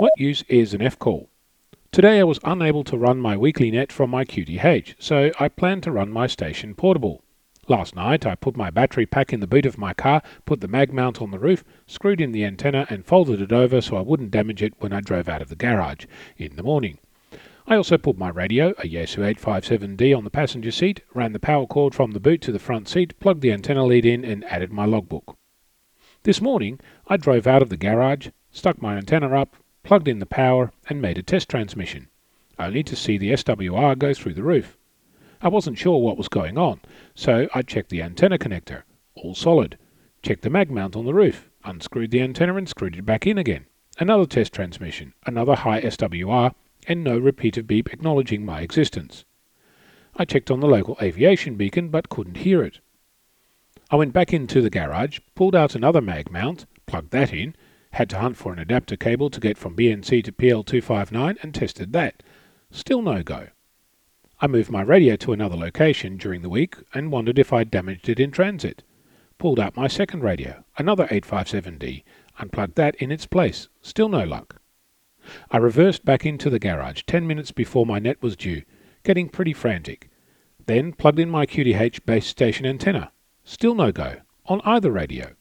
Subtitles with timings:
[0.00, 1.28] What use is an F-call?
[1.90, 5.80] Today I was unable to run my weekly net from my QTH, so I plan
[5.80, 7.24] to run my station portable.
[7.66, 10.68] Last night I put my battery pack in the boot of my car, put the
[10.68, 14.02] mag mount on the roof, screwed in the antenna and folded it over so I
[14.02, 16.06] wouldn't damage it when I drove out of the garage
[16.36, 16.98] in the morning.
[17.66, 21.66] I also put my radio, a Yaesu 857D, on the passenger seat, ran the power
[21.66, 24.72] cord from the boot to the front seat, plugged the antenna lead in and added
[24.72, 25.36] my logbook.
[26.22, 26.78] This morning
[27.08, 31.00] I drove out of the garage, stuck my antenna up, plugged in the power and
[31.00, 32.08] made a test transmission,
[32.58, 34.76] only to see the SWR go through the roof.
[35.40, 36.80] I wasn't sure what was going on,
[37.14, 38.82] so I checked the antenna connector,
[39.14, 39.78] all solid,
[40.22, 43.38] checked the mag mount on the roof, unscrewed the antenna and screwed it back in
[43.38, 43.66] again.
[44.00, 46.54] Another test transmission, another high SWR,
[46.86, 49.24] and no repeater beep acknowledging my existence.
[50.16, 52.80] I checked on the local aviation beacon but couldn't hear it.
[53.90, 57.54] I went back into the garage, pulled out another mag mount, plugged that in,
[57.92, 61.92] had to hunt for an adapter cable to get from BNC to PL259 and tested
[61.92, 62.22] that.
[62.70, 63.48] Still no go.
[64.40, 68.08] I moved my radio to another location during the week and wondered if I'd damaged
[68.08, 68.84] it in transit.
[69.38, 72.04] Pulled out my second radio, another 857D,
[72.38, 73.68] unplugged that in its place.
[73.82, 74.60] Still no luck.
[75.50, 78.62] I reversed back into the garage ten minutes before my net was due,
[79.02, 80.08] getting pretty frantic.
[80.66, 83.12] Then plugged in my QTH base station antenna.
[83.44, 85.34] Still no go, on either radio.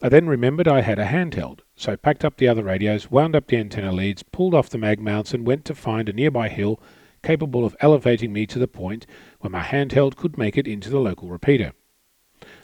[0.00, 3.48] I then remembered I had a handheld, so packed up the other radios, wound up
[3.48, 6.80] the antenna leads, pulled off the mag mounts, and went to find a nearby hill
[7.24, 9.06] capable of elevating me to the point
[9.40, 11.72] where my handheld could make it into the local repeater.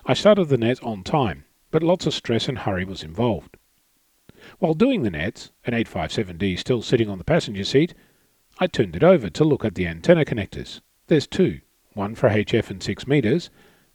[0.07, 3.57] I started the net on time, but lots of stress and hurry was involved.
[4.61, 7.95] While doing the nets, an 857D still sitting on the passenger seat,
[8.61, 10.83] I turned it over to look at the antenna connectors.
[11.09, 11.63] There's two,
[11.95, 13.51] one for HF and 6 meters,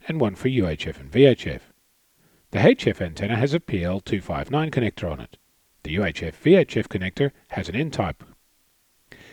[0.06, 1.60] and one for UHF and VHF.
[2.52, 5.36] The HF antenna has a PL259 connector on it.
[5.84, 8.24] The UHF VHF connector has an N-type.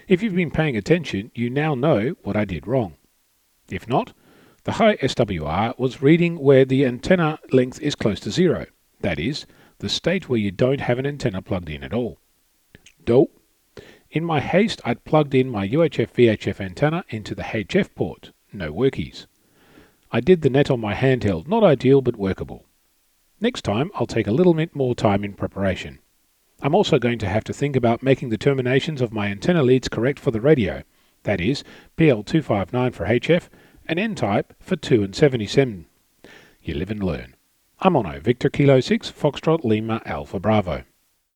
[0.08, 2.96] If you've been paying attention, you now know what I did wrong.
[3.72, 4.14] If not,
[4.66, 8.68] the high SWR was reading where the antenna length is close to zero,
[9.02, 9.48] that is,
[9.80, 12.20] the state where you don't have an antenna plugged in at all.
[13.04, 13.42] Dope.
[14.12, 18.32] In my haste, I'd plugged in my UHF VHF antenna into the HF port.
[18.54, 19.26] No workies.
[20.12, 22.67] I did the net on my handheld, not ideal but workable.
[23.40, 26.00] Next time, I'll take a little bit more time in preparation.
[26.64, 29.88] I'm also going to have to think about making the terminations of my antenna leads
[29.88, 30.82] correct for the radio,
[31.22, 31.64] that is,
[31.98, 33.50] PL259 for HF
[33.86, 35.86] and N-type for 2 and 77.
[36.64, 37.36] You live and learn.
[37.80, 40.84] I'm Onno, Victor Kilo 6, Foxtrot Lima Alpha Bravo.